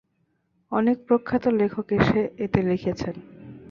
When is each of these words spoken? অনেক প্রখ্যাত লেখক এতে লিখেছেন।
অনেক 0.71 0.97
প্রখ্যাত 1.07 1.43
লেখক 1.59 1.87
এতে 2.39 2.59
লিখেছেন। 2.61 3.15